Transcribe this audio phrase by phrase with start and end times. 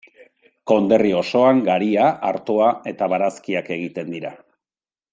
[0.71, 4.35] Konderri osoan garia, artoa eta barazkiak egiten dira.